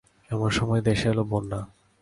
এমন 0.31 0.49
সময়ে 0.49 0.81
দেশে 0.81 1.07
এল 1.09 1.19
বন্যা। 1.23 1.59